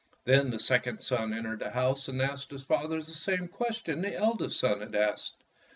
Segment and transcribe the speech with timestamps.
[0.23, 4.15] Then the second son entered the house and asked his father the same question the
[4.15, 5.43] eldest son had asked.